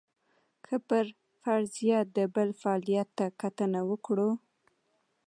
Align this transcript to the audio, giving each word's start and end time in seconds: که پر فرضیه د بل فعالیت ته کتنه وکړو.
که 0.65 0.75
پر 0.87 1.05
فرضیه 1.43 1.99
د 2.15 2.17
بل 2.35 2.49
فعالیت 2.61 3.09
ته 3.17 3.25
کتنه 3.41 3.79
وکړو. 3.89 4.31